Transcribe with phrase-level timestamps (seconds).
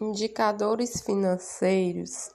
[0.00, 2.30] Indicadores financeiros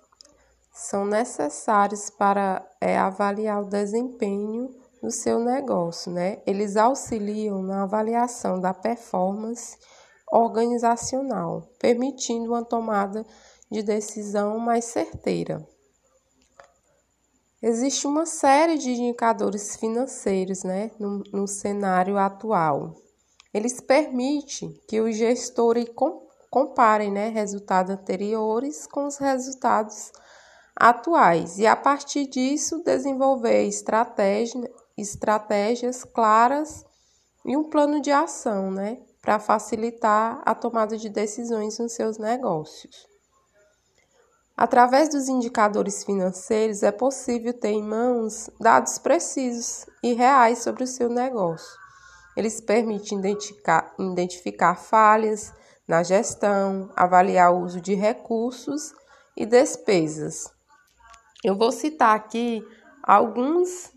[0.73, 4.69] são necessários para é, avaliar o desempenho
[5.01, 6.41] do seu negócio, né?
[6.45, 9.77] Eles auxiliam na avaliação da performance
[10.29, 13.25] organizacional, permitindo uma tomada
[13.71, 15.65] de decisão mais certeira.
[17.61, 22.93] Existe uma série de indicadores financeiros né, no, no cenário atual.
[23.53, 25.87] Eles permitem que os gestores
[26.53, 30.11] comparem né, resultados anteriores com os resultados
[30.75, 36.85] atuais e, a partir disso, desenvolver estratégia, estratégias claras
[37.43, 43.07] e um plano de ação né, para facilitar a tomada de decisões nos seus negócios.
[44.55, 50.87] Através dos indicadores financeiros, é possível ter em mãos dados precisos e reais sobre o
[50.87, 51.79] seu negócio.
[52.37, 55.51] Eles permitem identificar, identificar falhas,
[55.87, 58.93] na gestão, avaliar o uso de recursos
[59.35, 60.51] e despesas.
[61.43, 62.65] Eu vou citar aqui
[63.01, 63.91] alguns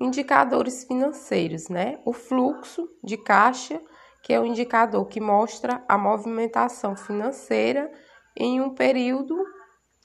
[0.00, 2.00] indicadores financeiros, né?
[2.04, 3.80] O fluxo de caixa,
[4.22, 7.90] que é o indicador que mostra a movimentação financeira
[8.36, 9.36] em um período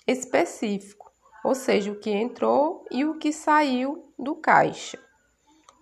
[0.07, 1.11] específico,
[1.43, 4.99] ou seja, o que entrou e o que saiu do caixa.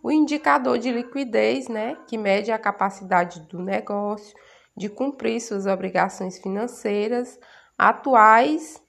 [0.04, 4.36] O indicador de liquidez, né, que mede a capacidade do negócio
[4.76, 7.40] de cumprir suas obrigações financeiras
[7.78, 8.82] atuais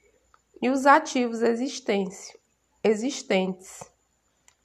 [0.61, 1.41] e os ativos
[2.85, 3.91] existentes,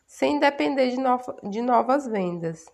[0.06, 2.66] sem depender de, no, de novas vendas.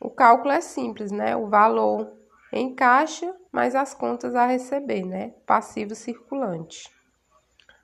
[0.00, 1.36] O cálculo é simples, né?
[1.36, 2.12] O valor
[2.52, 5.34] em caixa mais as contas a receber, né?
[5.46, 6.90] Passivo circulante.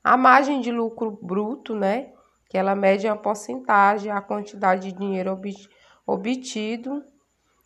[0.03, 2.13] A margem de lucro bruto, né?
[2.49, 5.39] Que ela mede a porcentagem, a quantidade de dinheiro
[6.07, 7.05] obtido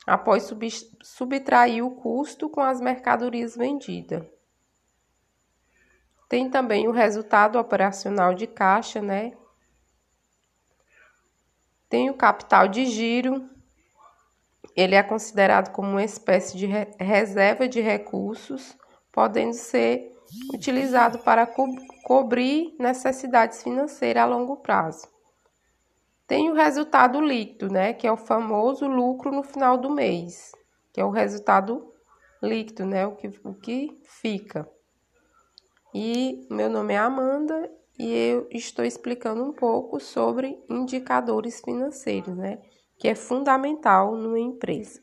[0.07, 0.49] após
[1.03, 4.25] subtrair o custo com as mercadorias vendidas.
[6.29, 9.33] Tem também o resultado operacional de caixa, né?
[11.89, 13.49] Tem o capital de giro.
[14.75, 16.67] Ele é considerado como uma espécie de
[16.99, 18.77] reserva de recursos,
[19.13, 20.15] podendo ser
[20.53, 21.67] utilizado para co
[22.05, 25.16] cobrir necessidades financeiras a longo prazo.
[26.27, 30.51] Tem o resultado líquido, né, que é o famoso lucro no final do mês,
[30.93, 31.93] que é o resultado
[32.43, 34.69] líquido, né, o que, o que fica.
[35.95, 42.61] E meu nome é Amanda e eu estou explicando um pouco sobre indicadores financeiros, né,
[42.99, 45.01] que é fundamental numa empresa.